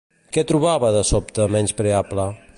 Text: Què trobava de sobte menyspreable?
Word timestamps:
Què 0.37 0.43
trobava 0.51 0.89
de 0.97 1.03
sobte 1.11 1.47
menyspreable? 1.57 2.29